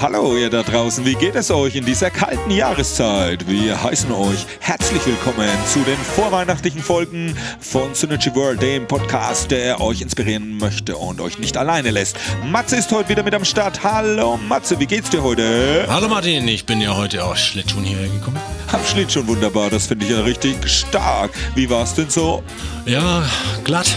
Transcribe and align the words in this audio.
Hallo 0.00 0.34
ihr 0.34 0.48
da 0.48 0.62
draußen, 0.62 1.04
wie 1.04 1.14
geht 1.14 1.34
es 1.34 1.50
euch 1.50 1.76
in 1.76 1.84
dieser 1.84 2.08
kalten 2.08 2.50
Jahreszeit? 2.50 3.46
Wir 3.46 3.82
heißen 3.82 4.10
euch 4.10 4.46
herzlich 4.58 5.04
willkommen 5.04 5.46
zu 5.66 5.80
den 5.80 5.98
vorweihnachtlichen 5.98 6.80
Folgen 6.80 7.36
von 7.60 7.94
Synergy 7.94 8.34
World, 8.34 8.62
dem 8.62 8.86
Podcast, 8.86 9.50
der 9.50 9.78
euch 9.78 10.00
inspirieren 10.00 10.56
möchte 10.56 10.96
und 10.96 11.20
euch 11.20 11.38
nicht 11.38 11.58
alleine 11.58 11.90
lässt. 11.90 12.16
Matze 12.50 12.76
ist 12.76 12.90
heute 12.92 13.10
wieder 13.10 13.22
mit 13.22 13.34
am 13.34 13.44
Start. 13.44 13.84
Hallo 13.84 14.38
Matze, 14.38 14.80
wie 14.80 14.86
geht's 14.86 15.10
dir 15.10 15.22
heute? 15.22 15.84
Hallo 15.86 16.08
Martin, 16.08 16.48
ich 16.48 16.64
bin 16.64 16.80
ja 16.80 16.96
heute 16.96 17.22
auch 17.22 17.36
Schlittschuh 17.36 17.82
hierher 17.82 18.08
gekommen. 18.08 18.40
Am 18.72 18.80
Schlittschuh 18.86 19.26
wunderbar, 19.26 19.68
das 19.68 19.86
finde 19.88 20.06
ich 20.06 20.12
ja 20.12 20.22
richtig 20.22 20.66
stark. 20.66 21.32
Wie 21.54 21.68
war's 21.68 21.94
denn 21.94 22.08
so? 22.08 22.42
Ja, 22.86 23.22
glatt. 23.64 23.94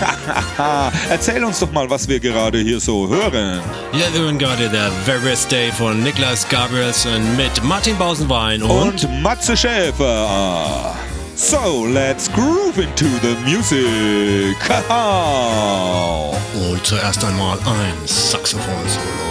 Erzähl 1.10 1.44
uns 1.44 1.60
doch 1.60 1.72
mal, 1.72 1.88
was 1.88 2.08
wir 2.08 2.20
gerade 2.20 2.58
hier 2.58 2.80
so 2.80 3.08
hören. 3.08 3.60
Wir 3.92 4.20
hören 4.20 4.38
gerade 4.38 4.68
der 4.68 4.90
Very 5.04 5.20
Best 5.20 5.50
Day 5.50 5.70
von 5.72 6.02
Niklas 6.02 6.48
Gabrielsen 6.48 7.36
mit 7.36 7.62
Martin 7.62 7.96
Bausenwein 7.96 8.62
und, 8.62 9.04
Und 9.04 9.22
Matze 9.22 9.56
Schäfer. 9.56 10.94
So, 11.36 11.86
let's 11.86 12.30
groove 12.32 12.78
into 12.78 13.06
the 13.22 13.34
music. 13.44 14.56
Haha. 14.68 16.30
und 16.70 16.86
zuerst 16.86 17.24
einmal 17.24 17.58
ein 17.58 18.06
Saxophon-Solo. 18.06 19.23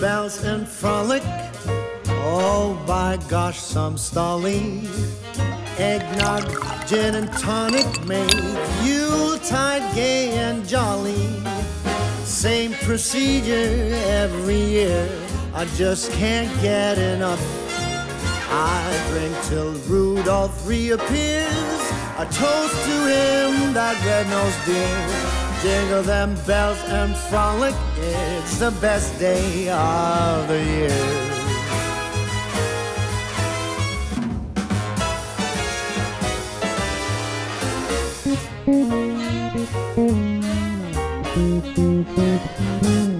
Bells 0.00 0.42
and 0.44 0.66
frolic. 0.66 1.22
Oh, 2.08 2.82
by 2.86 3.18
gosh, 3.28 3.58
some 3.58 3.98
stalling. 3.98 4.88
Eggnog, 5.76 6.44
gin 6.86 7.14
and 7.16 7.30
tonic 7.34 7.86
make 8.06 8.32
Yuletide 8.82 9.94
gay 9.94 10.30
and 10.30 10.66
jolly. 10.66 11.28
Same 12.24 12.72
procedure 12.72 13.94
every 14.22 14.60
year. 14.60 15.08
I 15.54 15.66
just 15.76 16.10
can't 16.12 16.50
get 16.62 16.96
enough. 16.96 17.42
I 18.50 19.06
drink 19.10 19.36
till 19.44 19.72
Rudolph 19.88 20.66
reappears. 20.66 21.82
A 22.18 22.24
toast 22.24 22.74
to 22.86 22.96
him, 23.12 23.74
that 23.74 23.96
red-nosed 24.04 24.66
dear. 24.66 25.39
Jingle 25.62 26.02
them 26.02 26.36
bells 26.46 26.78
and 26.88 27.14
frolic. 27.14 27.74
It's 27.98 28.58
the 28.58 28.70
best 28.80 29.18
day 29.18 29.68
of 29.68 30.48
the 30.48 30.64
year. 30.64 31.30
I 41.92 43.19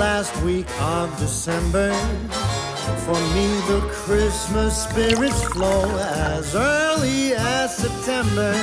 last 0.00 0.34
week 0.42 0.66
of 0.80 1.14
December. 1.18 1.92
For 3.04 3.20
me, 3.34 3.48
the 3.68 3.86
Christmas 3.92 4.84
spirits 4.84 5.44
flow 5.44 5.84
as 5.98 6.54
early 6.56 7.34
as 7.34 7.76
September. 7.76 8.54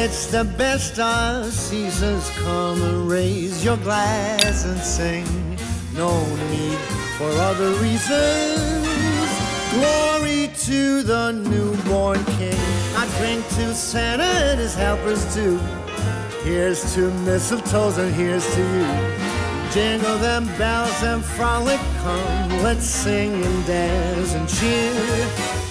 It's 0.00 0.26
the 0.28 0.44
best 0.56 0.98
of 0.98 1.52
seasons. 1.52 2.30
Come 2.38 2.80
and 2.80 3.10
raise 3.10 3.62
your 3.62 3.76
glass 3.76 4.64
and 4.64 4.80
sing. 4.80 5.26
No 5.94 6.10
need 6.48 6.78
for 7.18 7.30
other 7.50 7.70
reasons. 7.82 9.30
Glory 9.74 10.50
to 10.68 11.02
the 11.02 11.32
newborn 11.32 12.24
king. 12.38 12.64
I 12.96 13.06
drink 13.18 13.46
to 13.56 13.74
Santa 13.74 14.24
and 14.24 14.58
his 14.58 14.74
helpers 14.74 15.22
too. 15.34 15.58
Here's 16.42 16.94
to 16.94 17.10
mistletoes 17.26 17.98
and 17.98 18.14
here's 18.14 18.46
to 18.54 18.62
you. 18.62 19.29
Jingle 19.72 20.18
them 20.18 20.46
bells 20.58 21.00
and 21.04 21.24
frolic, 21.24 21.78
come, 22.02 22.62
let's 22.64 22.84
sing 22.84 23.32
and 23.32 23.66
dance 23.66 24.34
and 24.34 24.48
cheer. 24.48 24.92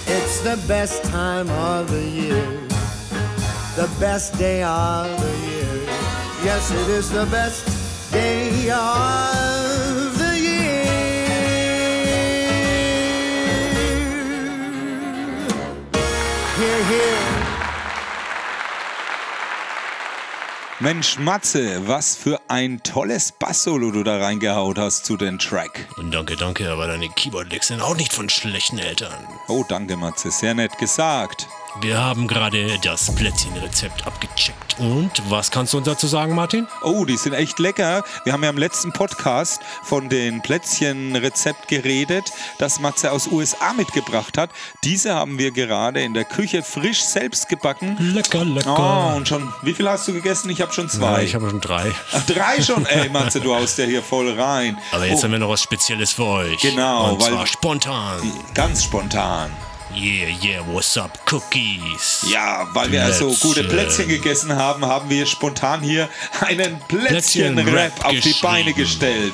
It's 0.07 0.39
the 0.39 0.57
best 0.69 1.03
time 1.03 1.49
of 1.49 1.91
the 1.91 2.01
year, 2.01 2.45
the 3.75 3.89
best 3.99 4.37
day 4.37 4.63
of 4.63 5.05
the 5.19 5.37
year. 5.47 5.83
Yes, 6.45 6.71
it 6.71 6.89
is 6.89 7.09
the 7.09 7.25
best 7.25 8.11
day 8.13 8.69
of 8.71 10.17
the 10.17 10.39
year. 10.39 10.85
Here, 16.55 16.83
here. 16.85 17.38
Mensch, 20.81 21.19
Matze, 21.19 21.89
was 21.89 22.15
für 22.15 22.39
ein 22.47 22.81
tolles 22.83 23.33
Bass-Solo 23.33 23.91
du 23.91 24.01
da 24.03 24.17
reingehaut 24.17 24.77
hast 24.77 25.05
zu 25.05 25.17
den 25.17 25.37
Track. 25.37 25.89
Und 25.97 26.11
danke, 26.11 26.37
danke, 26.37 26.71
aber 26.71 26.87
deine 26.87 27.09
Keyboard-Licks 27.09 27.67
sind 27.67 27.81
auch 27.81 27.97
nicht 27.97 28.13
von 28.13 28.29
schlechten 28.29 28.77
Eltern. 28.77 29.27
Oh, 29.49 29.65
danke, 29.67 29.97
Matze, 29.97 30.31
sehr 30.31 30.53
nett 30.53 30.77
gesagt. 30.77 31.49
Wir 31.81 31.97
haben 31.97 32.27
gerade 32.27 32.77
das 32.81 33.13
Plätzchenrezept 33.15 34.05
abgecheckt. 34.05 34.77
Und 34.79 35.11
was 35.29 35.51
kannst 35.51 35.71
du 35.73 35.77
uns 35.77 35.85
dazu 35.85 36.07
sagen, 36.07 36.33
Martin? 36.35 36.67
Oh, 36.81 37.05
die 37.05 37.15
sind 37.15 37.33
echt 37.33 37.59
lecker. 37.59 38.03
Wir 38.25 38.33
haben 38.33 38.43
ja 38.43 38.49
im 38.49 38.57
letzten 38.57 38.91
Podcast 38.91 39.61
von 39.83 40.09
den 40.09 40.41
Plätzchenrezept 40.41 41.67
geredet, 41.67 42.31
das 42.57 42.79
Matze 42.79 43.11
aus 43.11 43.27
USA 43.27 43.71
mitgebracht 43.73 44.37
hat. 44.37 44.49
Diese 44.83 45.13
haben 45.13 45.37
wir 45.37 45.51
gerade 45.51 46.01
in 46.01 46.13
der 46.13 46.25
Küche 46.25 46.63
frisch 46.63 47.03
selbst 47.03 47.47
gebacken. 47.47 47.95
Lecker, 48.13 48.43
lecker. 48.43 49.11
Oh, 49.13 49.15
und 49.17 49.27
schon, 49.27 49.53
wie 49.61 49.73
viel 49.73 49.87
hast 49.87 50.07
du 50.07 50.13
gegessen? 50.13 50.49
Ich 50.49 50.61
habe 50.61 50.73
schon 50.73 50.85
Ja, 50.87 50.91
zwei. 50.91 51.23
ich 51.23 51.35
habe 51.35 51.49
schon 51.49 51.61
drei. 51.61 51.91
Ach, 52.13 52.25
drei 52.25 52.61
schon? 52.61 52.85
Ey, 52.87 53.09
Matze, 53.09 53.39
du 53.39 53.53
haust 53.55 53.77
ja 53.77 53.85
hier 53.85 54.01
voll 54.03 54.31
rein. 54.37 54.77
Aber 54.91 55.05
jetzt 55.05 55.19
oh, 55.19 55.23
haben 55.23 55.31
wir 55.31 55.39
noch 55.39 55.49
was 55.49 55.61
Spezielles 55.61 56.11
für 56.11 56.25
euch. 56.25 56.59
Genau, 56.61 57.11
Und 57.13 57.21
weil- 57.21 57.29
zwar 57.31 57.47
spontan. 57.47 58.19
ganz 58.53 58.83
spontan. 58.83 59.51
Yeah, 59.95 60.29
yeah, 60.41 60.61
what's 60.67 60.95
up, 60.97 61.17
Cookies? 61.31 62.23
Ja, 62.29 62.67
weil 62.73 62.91
wir 62.91 63.03
also 63.03 63.29
gute 63.29 63.63
Plätzchen. 63.63 63.69
Plätzchen 63.69 64.07
gegessen 64.07 64.55
haben, 64.55 64.85
haben 64.85 65.09
wir 65.09 65.25
spontan 65.25 65.81
hier 65.81 66.07
einen 66.41 66.79
Plätzchen-Rap 66.87 67.95
Plätzchen-Rap 67.97 68.05
auf 68.05 68.19
die 68.19 68.35
Beine 68.41 68.73
gestellt. 68.73 69.33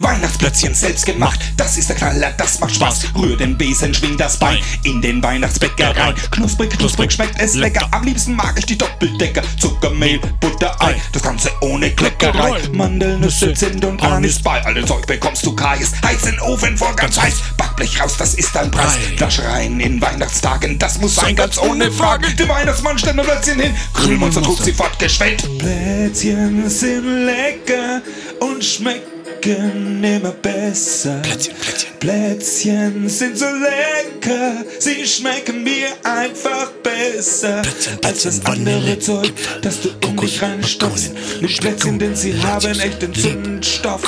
Weihnachtsplätzchen 0.00 0.74
selbst 0.74 1.06
gemacht, 1.06 1.38
das 1.56 1.78
ist 1.78 1.88
der 1.88 1.94
Knaller, 1.94 2.32
das 2.36 2.58
macht 2.58 2.74
Spaß. 2.74 3.14
Rühr 3.16 3.36
den 3.36 3.56
Besen, 3.56 3.94
schwing 3.94 4.16
das 4.16 4.36
Bein 4.36 4.58
in 4.82 5.00
den 5.00 5.22
Weihnachtsbäckerei. 5.22 6.14
Knusprig, 6.32 6.70
knusprig 6.70 7.12
schmeckt 7.12 7.40
es 7.40 7.54
lecker. 7.54 7.86
Am 7.92 8.02
liebsten 8.02 8.34
mag 8.34 8.54
ich 8.58 8.66
die 8.66 8.76
Doppeldecker. 8.76 9.42
Zuckermehl, 9.56 10.18
Butter, 10.40 10.74
Ei, 10.82 11.00
das 11.12 11.22
Ganze 11.22 11.48
ohne 11.60 11.92
Kleckerei. 11.92 12.60
Mandelnüsse, 12.72 13.54
Zimt 13.54 13.84
und 13.84 14.02
Anis 14.02 14.42
bei. 14.42 14.64
Alle 14.64 14.84
Zeug 14.84 15.06
bekommst 15.06 15.46
du 15.46 15.54
Kais. 15.54 15.92
Heiz 16.04 16.22
den 16.22 16.40
Ofen 16.40 16.76
vor 16.76 16.96
ganz 16.96 17.20
heiß. 17.20 17.34
Backblech 17.56 18.00
raus, 18.00 18.16
das 18.18 18.34
ist 18.34 18.52
dein 18.52 18.72
Preis. 18.72 18.96
Ei. 18.96 19.16
Flasch 19.16 19.38
rein 19.42 19.78
in 19.78 20.00
Weihnachtstagen, 20.00 20.76
das 20.76 20.98
muss 20.98 21.14
sein, 21.14 21.36
ganz 21.36 21.56
ohne 21.56 21.92
Frage. 21.92 22.34
Der 22.34 22.48
Weihnachtsmann 22.48 22.98
stellt 22.98 23.20
ein 23.20 23.24
Plätzchen 23.24 23.60
hin. 23.60 23.74
Grillmonster 23.92 24.42
trug 24.42 24.58
sie 24.60 24.72
fortgeschwellt. 24.72 25.58
Plätzchen 25.60 26.68
sind 26.68 27.26
lecker 27.26 28.02
und 28.40 28.64
schmecken 28.64 29.13
immer 29.46 30.30
besser. 30.30 31.20
Plätzchen, 31.22 31.54
Plätzchen. 31.54 31.98
Plätzchen 32.00 33.08
sind 33.08 33.38
so 33.38 33.46
lecker, 33.46 34.64
sie 34.78 35.06
schmecken 35.06 35.62
mir 35.62 35.88
einfach 36.02 36.70
besser 36.82 37.62
Plätzchen, 37.62 37.98
als 38.04 38.22
das 38.22 38.44
andere 38.46 38.98
Zeug, 38.98 39.32
das 39.62 39.80
du 39.80 39.90
in 40.06 40.16
dich 40.16 40.42
reinstopfst. 40.42 41.12
Mit 41.40 41.60
Plätzchen, 41.60 41.98
denn 41.98 42.16
sie 42.16 42.34
haben 42.42 42.78
echt 42.80 43.02
den 43.02 43.14
Zündstoff. 43.14 44.02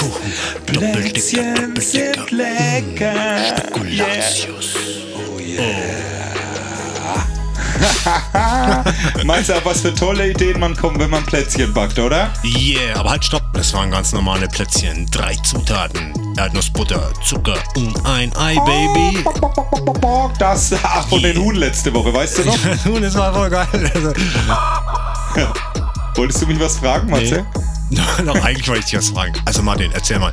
Plätzchen 0.67 1.75
sind 1.77 2.31
lecker. 2.31 3.15
Yeah. 3.15 3.59
Spekulatius. 3.59 4.75
Meinst 9.25 9.49
du, 9.49 9.55
auf 9.55 9.65
was 9.65 9.81
für 9.81 9.95
tolle 9.95 10.31
Ideen 10.31 10.59
man 10.61 10.77
kommt, 10.77 10.99
wenn 10.99 11.11
man 11.11 11.25
Plätzchen 11.27 11.73
backt, 11.73 11.99
oder? 11.99 12.33
Yeah, 12.45 12.99
aber 12.99 13.11
halt 13.11 13.25
stopp, 13.25 13.43
das 13.57 13.73
waren 13.73 13.91
ganz 13.91 14.13
normale 14.13 14.49
Plätzchen. 14.49 15.07
Drei 15.11 15.35
Zutaten. 15.37 16.13
Erdnussbutter, 16.37 17.13
Zucker 17.25 17.57
und 17.77 18.05
ein 18.05 18.35
Ei, 18.37 18.55
Baby. 18.55 19.25
Das 20.39 20.75
ach, 20.83 21.09
von 21.09 21.23
den 21.23 21.39
Huhn 21.39 21.55
letzte 21.55 21.93
Woche, 21.95 22.13
weißt 22.13 22.39
du 22.39 22.45
noch? 22.45 22.87
Und 22.87 23.03
es 23.03 23.15
war 23.15 23.33
voll 23.33 23.49
geil. 23.49 23.67
Also, 23.95 24.13
Wolltest 26.15 26.43
du 26.43 26.47
mich 26.47 26.61
was 26.61 26.77
fragen, 26.77 27.11
Matze? 27.11 27.47
Noch 28.25 28.43
eigentlich 28.43 28.69
wollte 28.69 28.81
ich 28.81 28.87
dich 28.87 28.99
was 28.99 29.11
fragen. 29.11 29.35
Also 29.45 29.63
Martin, 29.63 29.93
erzähl 29.93 30.19
mal. 30.19 30.33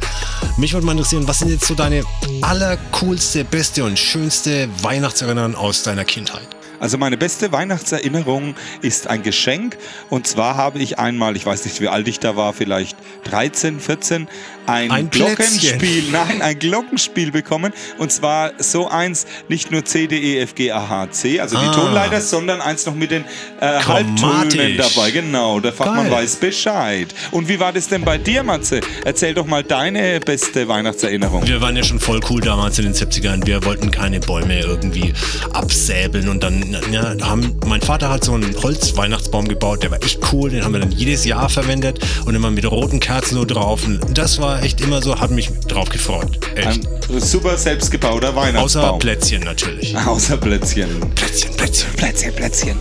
Mich 0.57 0.73
würde 0.73 0.85
mal 0.85 0.93
interessieren, 0.93 1.27
was 1.27 1.39
sind 1.39 1.49
jetzt 1.49 1.67
so 1.67 1.75
deine 1.75 2.03
allercoolste, 2.41 3.43
beste 3.45 3.83
und 3.83 3.99
schönste 3.99 4.69
Weihnachtserinnerungen 4.81 5.55
aus 5.55 5.83
deiner 5.83 6.03
Kindheit? 6.03 6.47
Also 6.83 6.97
meine 6.97 7.15
beste 7.15 7.53
Weihnachtserinnerung 7.53 8.55
ist 8.81 9.07
ein 9.07 9.23
Geschenk. 9.23 9.77
Und 10.09 10.27
zwar 10.27 10.57
habe 10.57 10.79
ich 10.79 10.99
einmal, 10.99 11.37
ich 11.37 11.45
weiß 11.45 11.63
nicht, 11.63 11.79
wie 11.79 11.87
alt 11.87 12.09
ich 12.09 12.19
da 12.19 12.35
war, 12.35 12.51
vielleicht 12.51 12.97
13, 13.23 13.79
14, 13.79 14.27
ein, 14.65 14.91
Ein 14.91 15.09
Glockenspiel, 15.09 15.77
Plätzchen. 15.77 16.11
nein, 16.11 16.41
ein 16.41 16.59
Glockenspiel 16.59 17.31
bekommen. 17.31 17.73
Und 17.97 18.11
zwar 18.11 18.51
so 18.59 18.89
eins, 18.89 19.25
nicht 19.49 19.71
nur 19.71 19.83
C, 19.85 20.07
D, 20.07 20.17
E, 20.17 20.39
F, 20.41 20.55
G, 20.55 20.71
A, 20.71 20.87
H, 20.89 21.11
C, 21.11 21.39
also 21.39 21.57
die 21.57 21.65
Ah. 21.65 21.71
Tonleiter, 21.73 22.19
sondern 22.21 22.59
eins 22.61 22.85
noch 22.85 22.95
mit 22.95 23.11
den 23.11 23.23
äh, 23.61 23.79
Halbtönen 23.79 24.77
dabei. 24.77 25.11
Genau, 25.11 25.59
der 25.61 25.71
Fachmann 25.73 26.09
Geil. 26.09 26.11
weiß 26.11 26.35
Bescheid. 26.37 27.07
Und 27.31 27.47
wie 27.47 27.59
war 27.59 27.71
das 27.73 27.87
denn 27.87 28.03
bei 28.03 28.17
dir, 28.17 28.43
Matze? 28.43 28.81
Erzähl 29.05 29.33
doch 29.33 29.45
mal 29.45 29.63
deine 29.63 30.19
beste 30.19 30.67
Weihnachtserinnerung. 30.67 31.45
Wir 31.47 31.61
waren 31.61 31.75
ja 31.77 31.83
schon 31.83 31.99
voll 31.99 32.19
cool 32.29 32.41
damals 32.41 32.77
in 32.79 32.85
den 32.85 32.93
70ern. 32.93 33.45
Wir 33.45 33.63
wollten 33.65 33.91
keine 33.91 34.19
Bäume 34.19 34.59
irgendwie 34.59 35.13
absäbeln 35.51 36.27
und 36.29 36.43
dann 36.43 36.72
ja, 36.91 37.15
haben, 37.21 37.59
mein 37.65 37.81
Vater 37.81 38.09
hat 38.09 38.23
so 38.23 38.33
einen 38.33 38.55
Holzweihnachtsbaum 38.61 39.47
gebaut, 39.47 39.83
der 39.83 39.91
war 39.91 40.01
echt 40.01 40.19
cool, 40.31 40.49
den 40.49 40.63
haben 40.63 40.73
wir 40.73 40.79
dann 40.79 40.91
jedes 40.91 41.25
Jahr 41.25 41.49
verwendet 41.49 41.99
und 42.25 42.35
immer 42.35 42.51
mit 42.51 42.69
roten 42.69 42.99
Kerzen 42.99 43.35
so 43.35 43.45
drauf 43.45 43.85
und 43.85 43.99
das 44.17 44.39
war 44.39 44.61
echt 44.63 44.81
immer 44.81 45.01
so, 45.01 45.19
hat 45.19 45.31
mich 45.31 45.49
drauf 45.67 45.89
gefreut. 45.89 46.39
Echt. 46.55 46.81
Ein 47.09 47.19
super 47.19 47.57
selbstgebauter 47.57 48.29
Außer 48.29 48.35
Weihnachtsbaum. 48.35 48.99
Plätzchen 48.99 49.43
natürlich. 49.43 49.97
Außer 50.07 50.37
Plätzchen. 50.37 50.89
Plätzchen, 51.15 51.55
Plätzchen. 51.55 51.93
Plätzchen, 51.95 52.35
Plätzchen. 52.35 52.77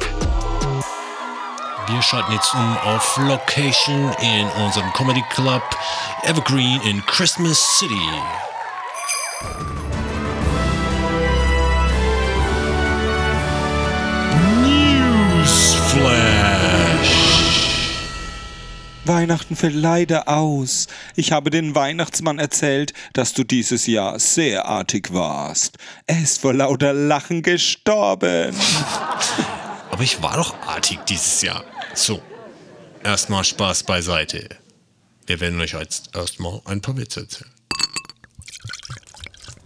Wir 1.89 2.00
schalten 2.00 2.33
jetzt 2.33 2.55
um 2.55 2.79
auf 2.85 3.19
Location 3.19 4.12
in 4.23 4.65
unserem 4.65 4.93
Comedy 4.93 5.23
Club 5.35 5.62
Evergreen 6.23 6.81
in 6.83 7.05
Christmas 7.06 7.59
City. 7.79 7.94
Weihnachten 19.04 19.56
fällt 19.56 19.75
leider 19.75 20.28
aus. 20.28 20.87
Ich 21.16 21.32
habe 21.32 21.50
den 21.50 21.75
Weihnachtsmann 21.75 22.38
erzählt, 22.38 22.93
dass 23.14 23.32
du 23.32 23.43
dieses 23.43 23.87
Jahr 23.87 24.20
sehr 24.20 24.66
artig 24.66 25.12
warst. 25.12 25.76
Er 26.06 26.22
ist 26.22 26.40
vor 26.40 26.54
lauter 26.54 26.93
Lachen 26.93 27.43
gestorben. 27.43 28.54
Aber 29.90 30.02
ich 30.02 30.22
war 30.22 30.37
doch 30.37 30.54
artig 30.66 31.00
dieses 31.08 31.43
Jahr. 31.43 31.64
So, 31.94 32.22
erstmal 33.02 33.43
Spaß 33.43 33.82
beiseite. 33.82 34.49
Wir 35.26 35.40
werden 35.40 35.60
euch 35.60 35.72
jetzt 35.72 36.14
erstmal 36.14 36.60
ein 36.64 36.81
paar 36.81 36.96
Witze 36.96 37.20
erzählen. 37.20 37.50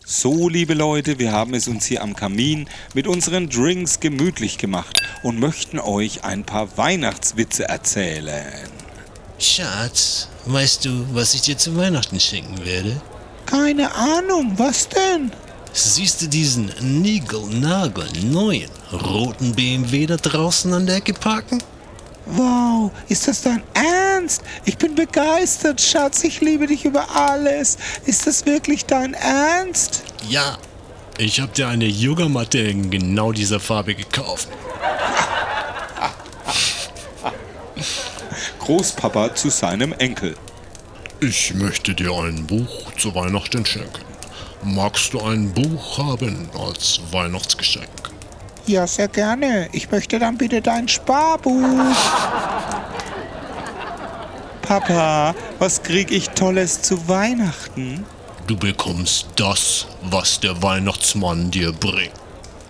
So, 0.04 0.48
liebe 0.48 0.74
Leute, 0.74 1.18
wir 1.18 1.32
haben 1.32 1.52
es 1.52 1.68
uns 1.68 1.84
hier 1.84 2.02
am 2.02 2.14
Kamin 2.14 2.68
mit 2.94 3.06
unseren 3.06 3.50
Drinks 3.50 4.00
gemütlich 4.00 4.56
gemacht 4.56 5.02
und 5.22 5.40
möchten 5.40 5.78
euch 5.78 6.24
ein 6.24 6.44
paar 6.44 6.78
Weihnachtswitze 6.78 7.68
erzählen. 7.68 8.75
Schatz, 9.38 10.28
weißt 10.46 10.84
du, 10.86 11.06
was 11.12 11.34
ich 11.34 11.42
dir 11.42 11.58
zu 11.58 11.76
Weihnachten 11.76 12.18
schenken 12.18 12.64
werde? 12.64 13.00
Keine 13.44 13.94
Ahnung, 13.94 14.54
was 14.56 14.88
denn? 14.88 15.30
Siehst 15.72 16.22
du 16.22 16.26
diesen 16.26 16.72
Nigel-Nagel 16.80 18.06
neuen 18.24 18.70
roten 18.92 19.54
BMW 19.54 20.06
da 20.06 20.16
draußen 20.16 20.72
an 20.72 20.86
der 20.86 20.96
Ecke 20.96 21.12
parken? 21.12 21.62
Wow, 22.24 22.90
ist 23.08 23.28
das 23.28 23.42
dein 23.42 23.62
Ernst? 23.74 24.42
Ich 24.64 24.78
bin 24.78 24.94
begeistert, 24.94 25.80
Schatz. 25.80 26.24
Ich 26.24 26.40
liebe 26.40 26.66
dich 26.66 26.84
über 26.86 27.14
alles. 27.14 27.76
Ist 28.06 28.26
das 28.26 28.46
wirklich 28.46 28.86
dein 28.86 29.14
Ernst? 29.14 30.02
Ja. 30.28 30.58
Ich 31.18 31.40
hab 31.40 31.54
dir 31.54 31.68
eine 31.68 31.86
Yogamatte 31.86 32.58
in 32.58 32.90
genau 32.90 33.32
dieser 33.32 33.60
Farbe 33.60 33.94
gekauft. 33.94 34.48
Großpapa 38.66 39.32
zu 39.32 39.48
seinem 39.48 39.92
Enkel. 39.92 40.34
Ich 41.20 41.54
möchte 41.54 41.94
dir 41.94 42.10
ein 42.10 42.44
Buch 42.48 42.90
zu 42.98 43.14
Weihnachten 43.14 43.64
schenken. 43.64 44.04
Magst 44.64 45.12
du 45.12 45.20
ein 45.20 45.52
Buch 45.52 45.98
haben 45.98 46.50
als 46.58 47.00
Weihnachtsgeschenk? 47.12 47.86
Ja, 48.66 48.84
sehr 48.88 49.06
gerne. 49.06 49.68
Ich 49.70 49.88
möchte 49.92 50.18
dann 50.18 50.36
bitte 50.36 50.60
dein 50.60 50.88
Sparbuch. 50.88 51.94
Papa, 54.62 55.32
was 55.60 55.80
krieg 55.84 56.10
ich 56.10 56.30
Tolles 56.30 56.82
zu 56.82 57.06
Weihnachten? 57.06 58.04
Du 58.48 58.56
bekommst 58.56 59.28
das, 59.36 59.86
was 60.10 60.40
der 60.40 60.60
Weihnachtsmann 60.60 61.52
dir 61.52 61.70
bringt. 61.72 62.10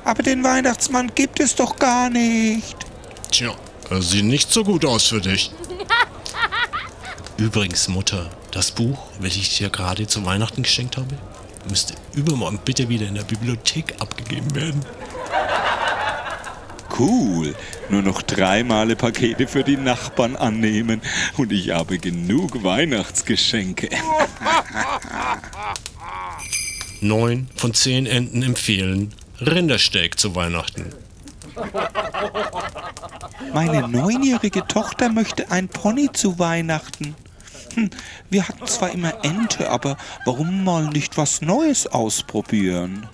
Aber 0.05 0.23
den 0.23 0.45
Weihnachtsmann 0.45 1.11
gibt 1.15 1.41
es 1.41 1.55
doch 1.55 1.75
gar 1.76 2.11
nicht. 2.11 2.76
Tja, 3.31 3.55
er 3.88 4.03
sieht 4.03 4.26
nicht 4.26 4.53
so 4.53 4.62
gut 4.62 4.85
aus 4.85 5.07
für 5.07 5.23
dich. 5.23 5.50
Übrigens, 7.38 7.88
Mutter, 7.88 8.31
das 8.50 8.71
Buch, 8.71 8.99
welches 9.21 9.43
ich 9.43 9.59
dir 9.59 9.69
gerade 9.69 10.07
zu 10.07 10.25
Weihnachten 10.25 10.62
geschenkt 10.62 10.97
habe, 10.97 11.19
müsste 11.69 11.95
übermorgen 12.14 12.59
bitte 12.64 12.88
wieder 12.88 13.07
in 13.07 13.14
der 13.14 13.25
Bibliothek 13.25 13.95
abgegeben 14.00 14.55
werden. 14.55 14.85
Cool. 16.99 17.55
Nur 17.90 18.00
noch 18.00 18.23
drei 18.23 18.64
Male 18.64 18.97
Pakete 18.97 19.47
für 19.47 19.62
die 19.62 19.76
Nachbarn 19.76 20.35
annehmen 20.35 21.02
und 21.37 21.52
ich 21.52 21.71
habe 21.71 21.99
genug 21.99 22.64
Weihnachtsgeschenke. 22.64 23.90
Neun 27.02 27.49
von 27.55 27.75
zehn 27.75 28.07
Enten 28.07 28.43
empfehlen, 28.43 29.12
Rindersteak 29.43 30.19
zu 30.19 30.35
Weihnachten. 30.35 30.87
Meine 33.52 33.88
neunjährige 33.88 34.66
Tochter 34.66 35.11
möchte 35.11 35.50
ein 35.50 35.69
Pony 35.69 36.11
zu 36.12 36.38
Weihnachten. 36.38 37.14
Hm, 37.76 37.90
wir 38.30 38.49
hatten 38.49 38.66
zwar 38.66 38.90
immer 38.90 39.23
Ente, 39.23 39.68
aber 39.68 39.99
warum 40.25 40.64
mal 40.64 40.87
nicht 40.87 41.18
was 41.18 41.42
Neues 41.42 41.87
ausprobieren? 41.87 43.06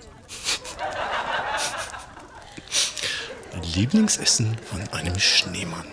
Lieblingsessen 3.75 4.57
von 4.69 4.81
einem 4.97 5.19
Schneemann. 5.19 5.85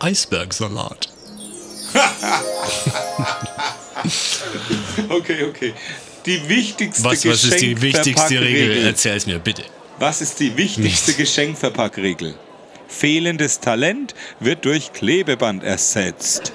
Eisbergsalat. 0.00 1.08
okay, 5.08 5.44
okay. 5.44 5.74
Die 6.26 6.48
wichtigste 6.48 7.04
Was, 7.04 7.24
was 7.24 7.44
ist 7.44 7.60
die 7.60 7.80
wichtigste 7.80 8.40
Regel? 8.40 8.86
Erzähl 8.86 9.16
es 9.16 9.26
mir 9.26 9.38
bitte. 9.38 9.62
Was 9.98 10.20
ist 10.20 10.40
die 10.40 10.56
wichtigste 10.56 11.14
Geschenkverpackregel? 11.14 12.34
Fehlendes 12.88 13.60
Talent 13.60 14.14
wird 14.40 14.64
durch 14.64 14.92
Klebeband 14.92 15.62
ersetzt. 15.62 16.52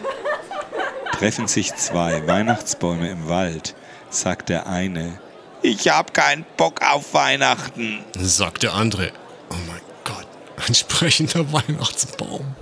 Treffen 1.17 1.47
sich 1.47 1.73
zwei 1.75 2.27
Weihnachtsbäume 2.27 3.09
im 3.09 3.29
Wald, 3.29 3.75
sagt 4.09 4.49
der 4.49 4.67
eine, 4.67 5.19
ich 5.61 5.87
hab 5.89 6.13
keinen 6.13 6.45
Bock 6.57 6.81
auf 6.81 7.13
Weihnachten. 7.13 8.03
Sagt 8.17 8.63
der 8.63 8.73
andere, 8.73 9.11
oh 9.49 9.55
mein 9.67 9.81
Gott, 10.03 10.27
ein 10.67 10.75
sprechender 10.75 11.51
Weihnachtsbaum. 11.51 12.55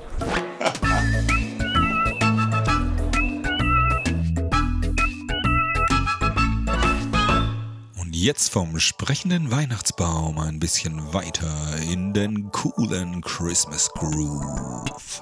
jetzt 8.24 8.54
vom 8.54 8.80
sprechenden 8.80 9.52
Weihnachtsbaum 9.52 10.40
ein 10.40 10.58
bisschen 10.58 11.14
weiter 11.14 11.76
in 11.92 12.14
den 12.14 12.50
coolen 12.54 13.20
Christmas 13.20 13.92
Groove. 13.92 15.22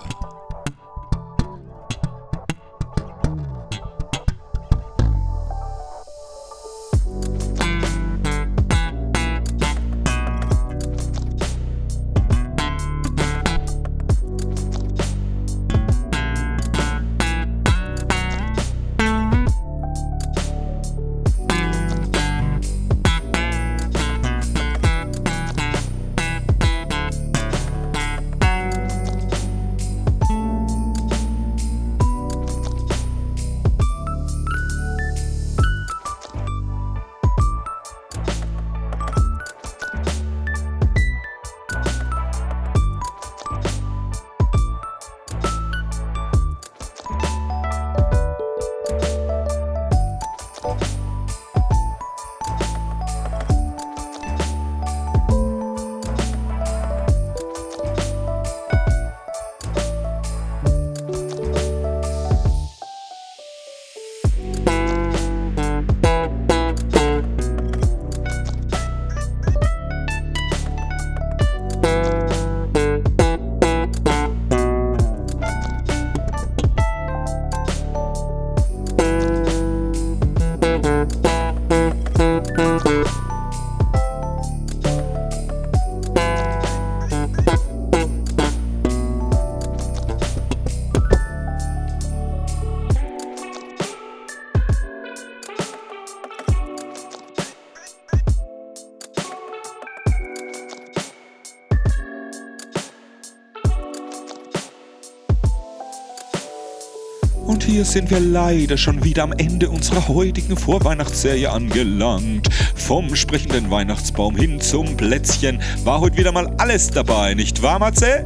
Sind 107.91 108.09
wir 108.09 108.21
leider 108.21 108.77
schon 108.77 109.03
wieder 109.03 109.23
am 109.23 109.33
Ende 109.33 109.69
unserer 109.69 110.07
heutigen 110.07 110.55
Vorweihnachtsserie 110.55 111.51
angelangt. 111.51 112.47
Vom 112.75 113.15
sprechenden 113.17 113.69
Weihnachtsbaum 113.69 114.37
hin 114.37 114.61
zum 114.61 114.95
Plätzchen 114.95 115.61
war 115.83 115.99
heute 115.99 116.15
wieder 116.17 116.31
mal 116.31 116.47
alles 116.57 116.89
dabei, 116.89 117.33
nicht 117.33 117.61
wahr, 117.61 117.79
Matze? 117.79 118.23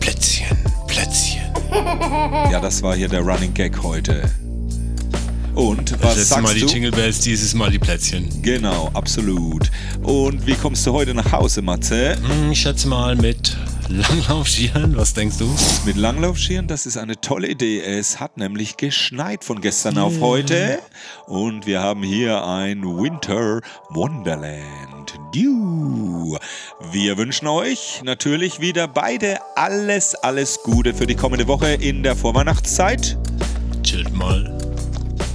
Plätzchen, 0.00 0.56
Plätzchen. 0.86 1.42
Ja, 2.50 2.58
das 2.58 2.82
war 2.82 2.96
hier 2.96 3.08
der 3.08 3.20
Running 3.20 3.52
Gag 3.52 3.82
heute. 3.82 4.22
Und 5.54 5.92
was 6.02 6.14
das 6.14 6.28
sagst 6.30 6.42
Mal 6.44 6.54
die 6.54 6.60
du? 6.60 6.66
Jingle 6.66 6.90
Bells, 6.92 7.20
dieses 7.20 7.52
Mal 7.54 7.70
die 7.70 7.78
Plätzchen. 7.78 8.28
Genau, 8.40 8.88
absolut. 8.94 9.70
Und 10.02 10.46
wie 10.46 10.54
kommst 10.54 10.86
du 10.86 10.92
heute 10.92 11.12
nach 11.12 11.30
Hause, 11.32 11.60
Matze? 11.60 12.14
Hm, 12.16 12.52
Ich 12.52 12.60
schätze 12.62 12.88
mal 12.88 13.14
mit 13.14 13.56
Langlaufschieren, 13.90 14.96
was 14.96 15.14
denkst 15.14 15.38
du? 15.38 15.52
Mit 15.84 15.96
Langlaufschieren, 15.96 16.68
das 16.68 16.86
ist 16.86 16.96
eine 16.96 17.20
tolle 17.20 17.48
Idee. 17.48 17.80
Es 17.80 18.20
hat 18.20 18.36
nämlich 18.36 18.76
geschneit 18.76 19.42
von 19.42 19.60
gestern 19.60 19.98
auf 19.98 20.20
heute. 20.20 20.78
Und 21.26 21.66
wir 21.66 21.80
haben 21.80 22.04
hier 22.04 22.44
ein 22.46 22.84
Winter 22.84 23.60
Wonderland. 23.88 25.18
Dew. 25.34 26.36
Wir 26.92 27.18
wünschen 27.18 27.48
euch 27.48 28.02
natürlich 28.04 28.60
wieder 28.60 28.86
beide 28.86 29.38
alles, 29.56 30.14
alles 30.14 30.60
Gute 30.62 30.94
für 30.94 31.06
die 31.06 31.16
kommende 31.16 31.48
Woche 31.48 31.72
in 31.72 32.04
der 32.04 32.14
Vorweihnachtszeit. 32.14 33.18
Chillt 33.82 34.14
mal. 34.14 34.56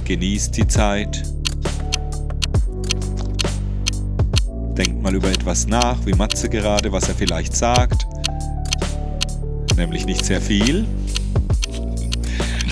Genießt 0.06 0.56
die 0.56 0.66
Zeit. 0.66 1.35
Denkt 4.76 5.02
mal 5.02 5.14
über 5.14 5.28
etwas 5.28 5.66
nach, 5.66 5.96
wie 6.04 6.12
Matze 6.12 6.48
gerade, 6.48 6.92
was 6.92 7.08
er 7.08 7.14
vielleicht 7.14 7.56
sagt. 7.56 8.06
Nämlich 9.76 10.06
nicht 10.06 10.24
sehr 10.24 10.40
viel. 10.40 10.84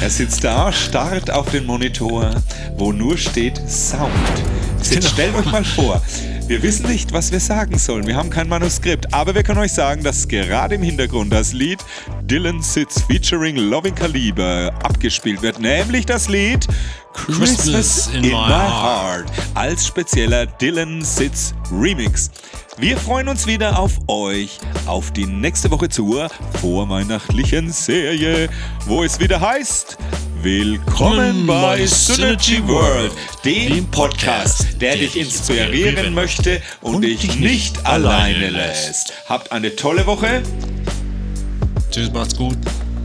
Er 0.01 0.11
sitzt 0.11 0.45
da, 0.45 0.71
starrt 0.73 1.31
auf 1.31 1.51
den 1.51 1.65
Monitor, 1.65 2.31
wo 2.77 2.93
nur 2.93 3.17
steht 3.17 3.57
Sound. 3.69 4.11
Jetzt 4.79 4.91
Genau. 4.91 5.07
stellt 5.09 5.35
euch 5.35 5.51
mal 5.51 5.65
vor, 5.65 6.03
wir 6.47 6.63
wissen 6.63 6.87
nicht, 6.91 7.11
was 7.15 7.33
wir 7.33 7.41
sagen 7.41 7.79
sollen. 7.79 8.07
Wir 8.07 8.17
haben 8.17 8.29
kein 8.29 8.49
Manuskript, 8.51 9.15
aber 9.15 9.35
wir 9.35 9.43
können 9.43 9.61
euch 9.61 9.73
sagen, 9.73 10.03
dass 10.03 10.29
gerade 10.29 10.75
im 10.75 10.83
Hintergrund 10.83 11.33
das 11.33 11.55
Lied 11.55 11.79
Dylan 12.25 12.61
Sits 12.61 13.01
featuring 13.09 13.57
Loving 13.57 13.95
Caliber 13.95 14.75
abgespielt 14.83 15.41
wird, 15.41 15.59
nämlich 15.59 16.05
das 16.05 16.29
Lied 16.29 16.67
Christmas 17.15 18.09
in, 18.13 18.23
my 18.23 18.33
Heart 18.33 19.31
als 19.55 19.87
spezieller 19.87 20.47
Dylan 20.47 21.03
Sits 21.03 21.55
Remix. 21.73 22.31
Wir 22.77 22.97
freuen 22.97 23.29
uns 23.29 23.47
wieder 23.47 23.79
auf 23.79 23.93
euch, 24.09 24.59
auf 24.87 25.13
die 25.13 25.27
nächste 25.27 25.71
Woche 25.71 25.89
zur 25.89 26.29
vorweihnachtlichen 26.61 27.73
Serie, 27.73 28.49
wo 28.87 29.05
es 29.05 29.19
wieder 29.21 29.41
heißt, 29.41 29.97
Willkommen 30.43 31.47
bei 31.47 31.87
Synergy 31.87 32.69
World, 32.69 33.13
dem 33.47 33.87
Podcast, 33.87 34.79
der 34.79 34.97
dich 34.97 35.17
inspirieren 35.17 36.13
möchte 36.13 36.61
und 36.83 37.01
dich 37.01 37.41
nicht 37.41 37.87
alleine 37.87 38.51
lässt. 38.51 39.15
Habt 39.27 39.51
eine 39.53 39.75
tolle 39.75 40.05
Woche. 40.05 40.43
Tschüss, 41.91 42.13
macht's 42.13 42.37
gut. 42.37 42.59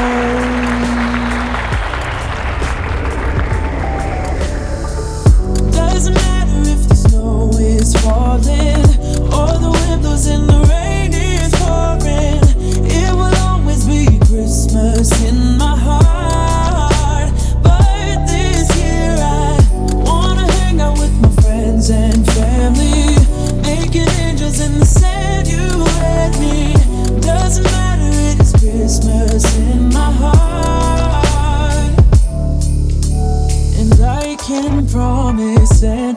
Doesn't 5.70 6.14
matter 6.14 6.70
if 6.70 6.88
the 6.88 6.94
snow 6.94 7.50
is 7.58 7.94
falling 8.02 8.84
or 9.32 9.58
the 9.58 9.70
wind 9.70 10.02
blows 10.02 10.26
the 10.26 10.66
rain 10.68 11.12
is 11.12 11.52
pouring. 11.60 12.42
It 12.86 13.12
will 13.12 13.36
always 13.48 13.84
be 13.86 14.18
Christmas 14.26 15.10
in 15.24 15.58
my 15.58 15.76
heart. 15.76 16.03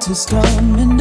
is 0.10 0.26
coming 0.26 0.97